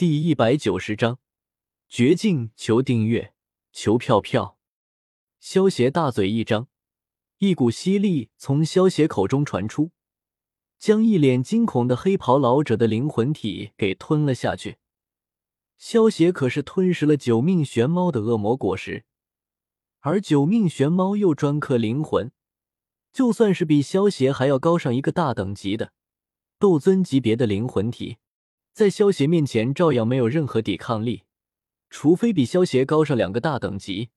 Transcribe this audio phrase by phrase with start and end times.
[0.00, 1.18] 第一百九十章
[1.86, 3.34] 绝境，求订阅，
[3.70, 4.56] 求票票。
[5.38, 6.68] 萧协大嘴一张，
[7.36, 9.90] 一股吸力从萧协口中传出，
[10.78, 14.78] 将一脸惊恐的黑袍老者的灵魂体给吞了下去。
[15.76, 19.04] 萧协可是吞食了九命玄猫的恶魔果实，
[19.98, 22.32] 而九命玄猫又专克灵魂，
[23.12, 25.92] 就算是比萧协还要高上一个大等级的
[26.58, 28.16] 斗尊级别的灵魂体。
[28.72, 31.24] 在萧协面前，照样没有任何抵抗力，
[31.90, 34.10] 除非比萧协高上两个大等级，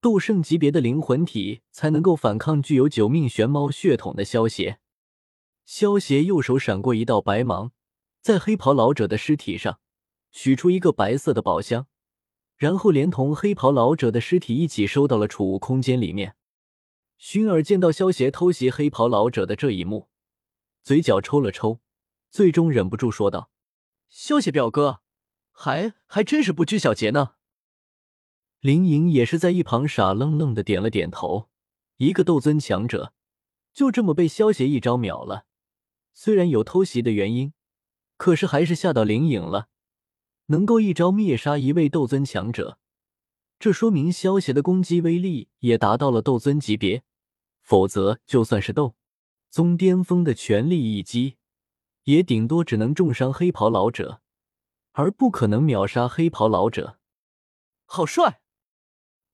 [0.00, 4.78] 斗圣级别的灵魂体才能够反抗具有九命玄猫血统的萧协。
[5.66, 7.72] 萧协右手闪过一道白芒，
[8.22, 9.80] 在黑袍老者的尸体上
[10.32, 11.86] 取出一个白色的宝箱，
[12.56, 16.36] 然后连同黑袍老者的尸体一起收到了储物空间里面。
[17.20, 20.08] 薰儿见到萧协偷袭黑袍老者的这一幕，
[20.82, 21.80] 嘴角抽了抽，
[22.30, 23.50] 最终忍不住说道。
[24.10, 25.02] 萧协表哥，
[25.52, 27.34] 还还真是不拘小节呢。
[28.58, 31.48] 林颖也是在一旁傻愣愣的点了点头。
[31.98, 33.14] 一个斗尊强者
[33.72, 35.46] 就这么被萧协一招秒了，
[36.12, 37.52] 虽然有偷袭的原因，
[38.16, 39.68] 可是还是吓到林颖了。
[40.46, 42.78] 能够一招灭杀一位斗尊强者，
[43.60, 47.04] 这说明萧协的攻击威力也达到了斗尊级别，
[47.62, 48.96] 否则就算是斗
[49.48, 51.36] 宗巅峰的全力一击。
[52.04, 54.22] 也顶多只能重伤黑袍老者，
[54.92, 56.98] 而不可能秒杀黑袍老者。
[57.84, 58.40] 好帅！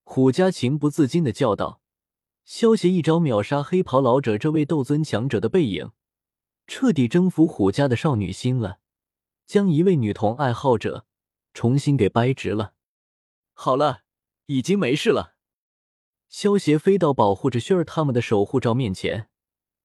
[0.05, 1.81] 虎家情不自禁的叫道。
[2.45, 5.91] 萧协一招秒杀黑袍老者这位斗尊强者的背影，
[6.67, 8.79] 彻底征服虎家的少女心了，
[9.47, 11.07] 将一位女童爱好者
[11.53, 12.75] 重新给掰直了。
[13.53, 14.03] 好了，
[14.47, 15.35] 已经没事了。
[16.29, 19.29] 萧协飞到保护着薰儿他们的守护罩面前，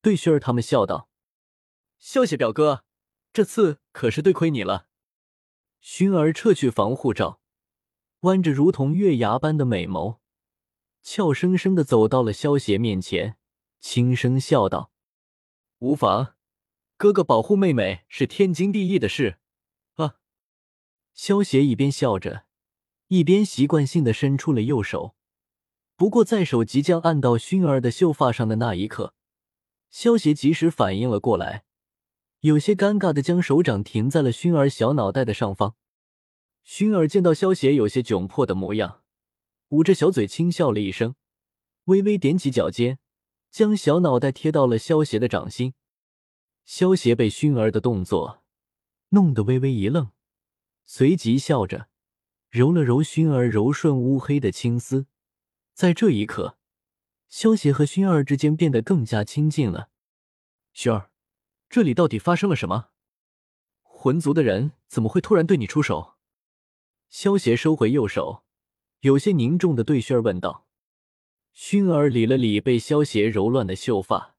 [0.01, 1.09] 对薰儿他们笑道。
[2.01, 2.83] 萧协表哥，
[3.31, 4.87] 这次可是对亏你了。
[5.83, 7.39] 薰儿撤去防护罩，
[8.21, 10.17] 弯着如同月牙般的美眸，
[11.03, 13.37] 俏生生的走到了萧协面前，
[13.79, 14.91] 轻声笑道
[15.77, 16.33] ：“无妨，
[16.97, 19.37] 哥哥保护妹妹是天经地义的事。”
[19.97, 20.15] 啊！
[21.13, 22.45] 萧协一边笑着，
[23.09, 25.15] 一边习惯性的伸出了右手。
[25.95, 29.13] 不过，在手即将按到薰儿的秀发上的那一刻，
[29.91, 31.63] 萧协及时反应了过来。
[32.41, 35.75] 有些尴尬的将手掌停在了薰儿小脑袋的上方。
[36.65, 39.03] 薰儿见到萧邪有些窘迫的模样，
[39.69, 41.15] 捂着小嘴轻笑了一声，
[41.85, 42.97] 微微踮起脚尖，
[43.51, 45.75] 将小脑袋贴到了萧邪的掌心。
[46.65, 48.43] 萧邪被熏儿的动作
[49.09, 50.09] 弄得微微一愣，
[50.85, 51.89] 随即笑着
[52.49, 55.05] 揉了揉熏儿柔顺乌黑的青丝。
[55.75, 56.57] 在这一刻，
[57.27, 59.89] 萧邪和薰儿之间变得更加亲近了。
[60.73, 61.10] 熏儿。
[61.71, 62.89] 这里到底发生了什么？
[63.83, 66.15] 魂族的人怎么会突然对你出手？
[67.07, 68.43] 萧协收回右手，
[68.99, 70.67] 有些凝重的对薰儿问道。
[71.55, 74.35] 薰儿理了理被萧协揉乱的秀发，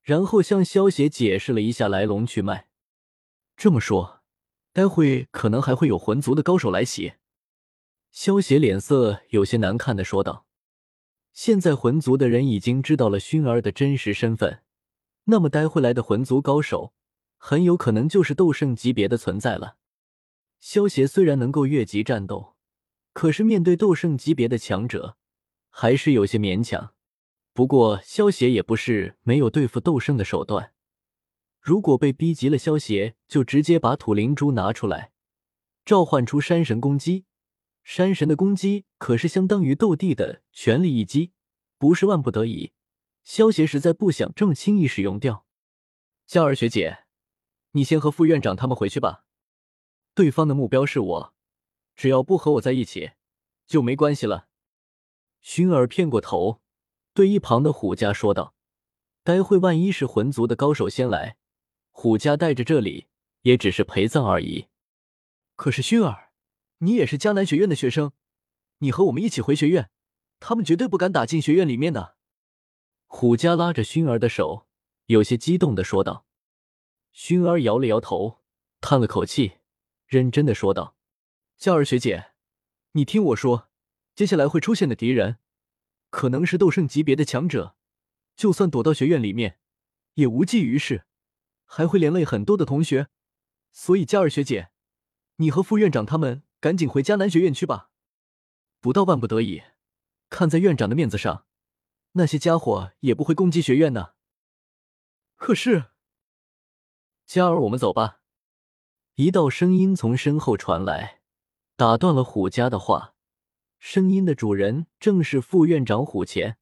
[0.00, 2.68] 然后向萧协解释了一下来龙去脉。
[3.56, 4.22] 这么说，
[4.72, 7.14] 待会可能还会有魂族的高手来袭。
[8.12, 10.46] 萧协脸色有些难看的说道。
[11.32, 14.60] 现在魂族的人已经知道了薰儿的真实身份。
[15.24, 16.92] 那么，待会来的魂族高手
[17.36, 19.76] 很有可能就是斗圣级别的存在了。
[20.60, 22.54] 萧协虽然能够越级战斗，
[23.12, 25.16] 可是面对斗圣级别的强者，
[25.70, 26.94] 还是有些勉强。
[27.52, 30.72] 不过，萧协也不是没有对付斗圣的手段。
[31.60, 35.12] 如果被逼急了，萧协就直接把土灵珠拿出来，
[35.84, 37.24] 召唤出山神攻击。
[37.82, 41.32] 山神的攻击可是相当于斗帝的全力一击，
[41.78, 42.72] 不是万不得已。
[43.24, 45.46] 萧协实在不想这么轻易使用掉。
[46.26, 47.04] 嘉儿学姐，
[47.72, 49.24] 你先和副院长他们回去吧。
[50.14, 51.34] 对方的目标是我，
[51.96, 53.12] 只要不和我在一起，
[53.66, 54.48] 就没关系了。
[55.42, 56.60] 薰儿偏过头，
[57.12, 58.54] 对一旁的虎家说道
[59.24, 61.36] ：“待会万一是魂族的高手先来，
[61.90, 63.08] 虎家带着这里
[63.42, 64.68] 也只是陪葬而已。
[65.56, 66.30] 可是薰儿，
[66.78, 68.12] 你也是迦南学院的学生，
[68.78, 69.90] 你和我们一起回学院，
[70.40, 72.13] 他们绝对不敢打进学院里面的。”
[73.16, 74.66] 虎家拉着熏儿的手，
[75.06, 76.26] 有些激动的说道。
[77.12, 78.42] 熏儿摇了摇头，
[78.80, 79.58] 叹了口气，
[80.08, 80.96] 认真的说道
[81.56, 82.32] ：“娇儿学姐，
[82.90, 83.70] 你听我说，
[84.16, 85.38] 接下来会出现的敌人，
[86.10, 87.76] 可能是斗圣级别的强者，
[88.34, 89.60] 就算躲到学院里面，
[90.14, 91.06] 也无济于事，
[91.66, 93.06] 还会连累很多的同学。
[93.70, 94.70] 所以，佳儿学姐，
[95.36, 97.90] 你和副院长他们赶紧回迦南学院去吧。
[98.80, 99.62] 不到万不得已，
[100.28, 101.46] 看在院长的面子上。”
[102.14, 104.12] 那些家伙也不会攻击学院呢。
[105.36, 105.86] 可是，
[107.26, 108.20] 嘉儿，我们走吧。
[109.16, 111.20] 一道声音从身后传来，
[111.76, 113.14] 打断了虎家的话。
[113.78, 116.56] 声音的主人正是副院长虎钳。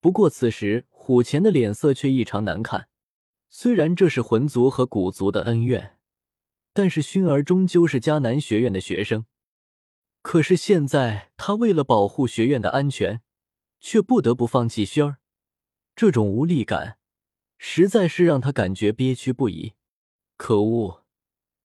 [0.00, 2.88] 不过此时虎钳的脸色却异常难看。
[3.50, 5.98] 虽然这是魂族和古族的恩怨，
[6.72, 9.26] 但是薰儿终究是迦南学院的学生。
[10.22, 13.20] 可是现在他为了保护学院的安全，
[13.88, 15.18] 却不得不放弃薰儿。
[15.94, 16.98] 这种无力感，
[17.56, 19.74] 实在是让他感觉憋屈不已。
[20.36, 21.04] 可恶！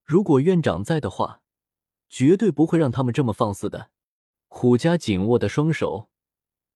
[0.03, 1.41] 如果院长在的话，
[2.09, 3.89] 绝对不会让他们这么放肆的。
[4.50, 6.12] 虎家紧握的双手，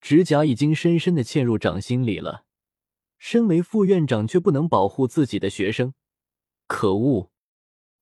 [0.01, 2.45] 指甲已经深深的嵌入掌心里了。
[3.19, 5.93] 身为副院长，却不能保护自己的学生，
[6.65, 7.29] 可恶！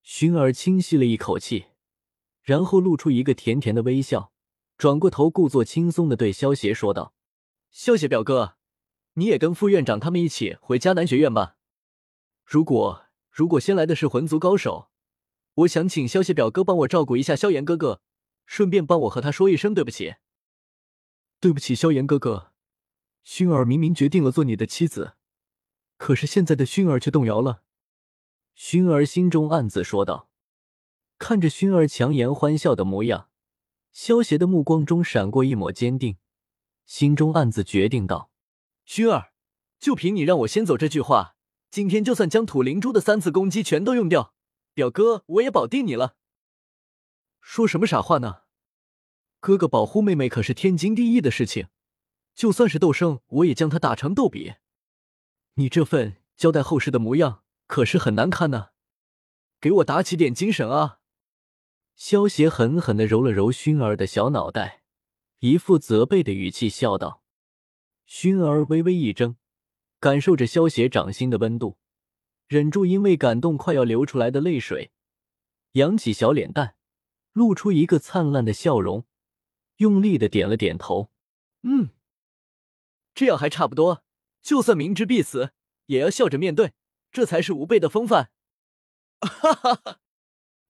[0.06, 1.66] 薰儿轻吸了一口气，
[2.42, 4.32] 然后露出一个甜甜的微笑，
[4.78, 7.14] 转过头，故作轻松的对萧邪说道
[7.74, 8.56] ：“萧邪表哥，
[9.14, 11.58] 你也跟副院长他们一起回迦南学院吧。
[12.46, 14.92] 如果如果先来的是魂族高手，
[15.56, 18.04] 我想请萧邪表哥帮我照顾一下萧炎哥哥，
[18.46, 20.14] 顺便帮我和他说一声对不起。
[21.40, 22.52] 对不起，萧炎哥哥。”
[23.26, 25.14] 薰儿明明决定了做你的妻子，
[25.98, 27.64] 可是现在的薰儿却动摇了。
[28.56, 30.30] 薰儿心中暗自说道。
[31.18, 33.30] 看着薰儿强颜欢笑的模样，
[33.92, 36.18] 萧邪的目光中闪过一抹坚定，
[36.86, 38.30] 心中暗自决定道
[38.88, 39.34] ：“薰儿，
[39.80, 41.36] 就凭你让我先走这句话，
[41.70, 44.34] 今天就算将土灵珠的三次攻击全都用掉，
[44.74, 46.16] 表哥我也保定你了。
[47.42, 48.44] 说什么傻话呢？
[49.40, 51.68] 哥哥保护妹妹可是天经地义的事情。”
[52.36, 54.56] 就算是斗圣，我也将他打成斗比。
[55.54, 58.70] 你这份交代后事的模样可是很难看呢，
[59.62, 60.98] 给我打起点精神啊！
[61.96, 64.83] 萧邪狠狠的揉了揉熏儿的小脑袋，
[65.44, 67.22] 一副责备的语气笑道。
[68.08, 69.36] 薰儿微微一怔，
[70.00, 71.78] 感受着萧邪掌心的温度，
[72.48, 74.94] 忍住因为感动快要流出来的泪水，
[75.74, 76.78] 扬起小脸蛋，
[77.34, 79.06] 露出一个灿烂的笑容，
[79.78, 81.12] 用力的点了点头，
[81.64, 81.90] 嗯。
[83.14, 84.06] 这样还差不多，
[84.42, 85.52] 就算明知必死，
[85.88, 86.72] 也要笑着面对，
[87.12, 88.32] 这才是吾辈的风范。
[89.20, 90.00] 哈哈哈！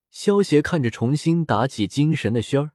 [0.10, 2.72] 萧邪看着重新打起精神的轩儿，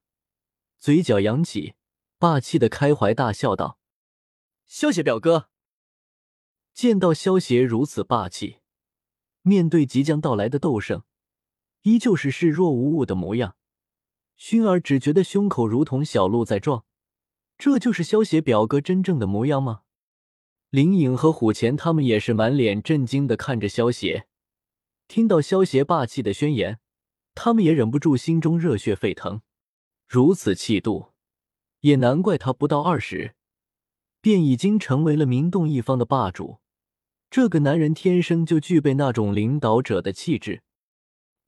[0.79, 1.75] 嘴角扬起，
[2.19, 3.79] 霸气的开怀大笑道
[4.67, 5.51] ：“萧邪表哥。”
[6.75, 8.59] 见到萧邪如此霸气，
[9.43, 11.05] 面对即将到来的斗圣，
[11.83, 13.57] 依旧是视若无物的模样，
[14.37, 16.85] 薰儿只觉得胸口如同小鹿在撞。
[17.57, 19.83] 这就是萧邪表哥真正的模样吗？
[20.71, 24.27] 林颖和虎钳他们也是满脸震惊的看着萧邪，
[25.07, 26.79] 听到萧邪霸气的宣言，
[27.35, 29.41] 他们也忍不住心中热血沸腾。
[30.07, 31.13] 如此气度，
[31.81, 33.35] 也难怪他不到二十，
[34.21, 36.59] 便已经成为了名动一方的霸主。
[37.31, 40.63] 这个男人天生就具备那种领导者的气质，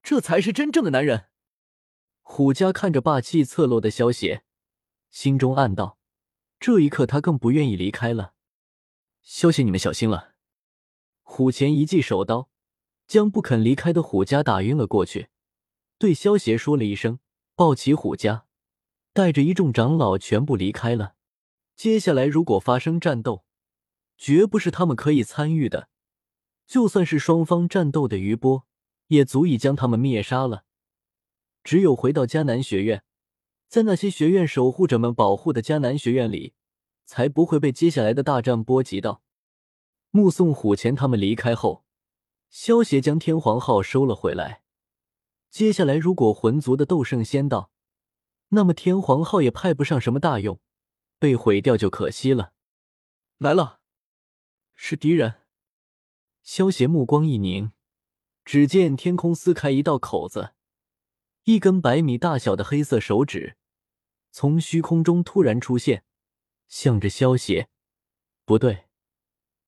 [0.03, 1.27] 这才是真正的男人。
[2.23, 4.45] 虎家看着霸气侧落的萧邪，
[5.11, 5.99] 心中暗道。
[6.61, 8.35] 这一刻，他更不愿意离开了。
[9.23, 10.35] 萧邪，你们小心了！
[11.23, 12.51] 虎钳一记手刀，
[13.07, 15.29] 将不肯离开的虎家打晕了过去，
[15.97, 17.19] 对萧邪说了一声，
[17.55, 18.47] 抱起虎家，
[19.21, 21.15] 带着一众长老全部离开了。
[21.77, 23.45] 接下来，如果发生战斗，
[24.17, 25.91] 绝不是他们可以参与的。
[26.67, 28.67] 就算是双方战斗的余波，
[29.09, 30.65] 也足以将他们灭杀了。
[31.63, 33.05] 只有回到迦南学院。
[33.69, 36.55] 在那些学院守护者们保护的迦南学院里，
[37.05, 39.21] 才不会被接下来的大战波及到。
[40.11, 41.85] 目送虎钳他们离开后，
[42.49, 44.63] 萧协将天皇号收了回来。
[45.51, 47.71] 接下来，如果魂族的斗圣先到，
[48.51, 50.61] 那么天皇号也派不上什么大用，
[51.19, 52.53] 被毁掉就可惜了。
[53.39, 53.81] 来了，
[54.75, 55.43] 是敌人。
[56.43, 57.73] 萧协目光一凝，
[58.45, 60.55] 只见天空撕开一道口子，
[61.45, 63.57] 一根百米大小的黑色手指。
[64.33, 66.05] 从虚空中突然出现，
[66.69, 67.69] 向着萧邪，
[68.45, 68.87] 不对，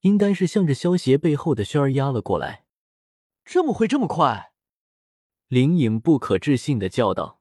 [0.00, 2.64] 应该是向着萧邪背后的轩儿压了过来。
[3.44, 4.52] 这么会这么快？
[5.48, 7.40] 林颖不可置信的叫道：“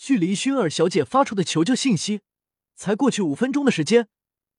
[0.00, 2.20] 距离薰儿小姐发出的求救信息，
[2.76, 4.08] 才过去五分钟的时间，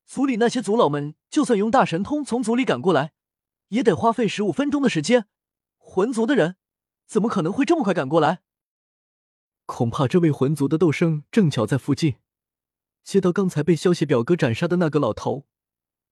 [0.05, 3.13] 族里那些族老们就算用大神通从族里赶过来，
[3.69, 5.27] 也得花费十五分钟的时间。
[5.77, 6.57] 魂族的人
[7.07, 8.41] 怎么可能会这么快赶过来？”
[9.65, 12.17] 恐怕这位魂族的斗圣正巧在附近，
[13.01, 15.47] 接到刚才被萧邪表哥斩杀的那个老头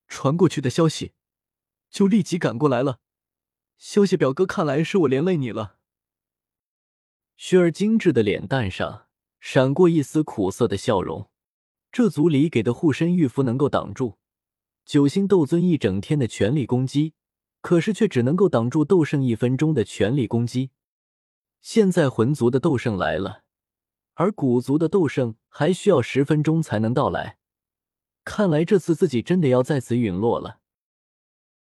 [0.08, 1.12] 传过去的消息，
[1.90, 3.02] 就立即赶过来了。
[3.78, 5.76] 萧邪表哥，看来是我连累你了。
[7.36, 9.07] 雪儿精致的脸蛋上
[9.40, 11.30] 闪过一丝苦涩的笑容。
[11.92, 14.18] 这族里给的护身玉符能够挡住
[14.86, 17.14] 九星斗尊一整天的全力攻击，
[17.62, 20.72] 可是却只能够挡住斗圣一分钟的全力攻击。
[21.62, 23.44] 现在魂族的斗圣来了，
[24.14, 27.38] 而古族的斗圣还需要十分钟才能到来。
[28.24, 30.60] 看来这次自己真的要在此陨落了。